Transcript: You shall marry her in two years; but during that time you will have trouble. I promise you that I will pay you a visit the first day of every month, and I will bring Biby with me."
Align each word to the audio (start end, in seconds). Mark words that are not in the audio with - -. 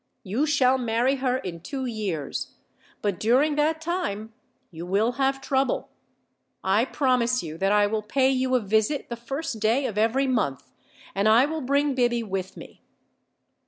You 0.23 0.47
shall 0.47 0.79
marry 0.79 1.17
her 1.17 1.37
in 1.37 1.59
two 1.59 1.85
years; 1.85 2.55
but 3.03 3.19
during 3.19 3.53
that 3.53 3.79
time 3.79 4.33
you 4.71 4.83
will 4.83 5.11
have 5.11 5.39
trouble. 5.39 5.89
I 6.63 6.85
promise 6.85 7.43
you 7.43 7.55
that 7.59 7.71
I 7.71 7.85
will 7.85 8.01
pay 8.01 8.31
you 8.31 8.55
a 8.55 8.59
visit 8.61 9.09
the 9.09 9.15
first 9.15 9.59
day 9.59 9.85
of 9.85 9.99
every 9.99 10.25
month, 10.25 10.71
and 11.13 11.29
I 11.29 11.45
will 11.45 11.61
bring 11.61 11.93
Biby 11.93 12.23
with 12.27 12.57
me." 12.57 12.81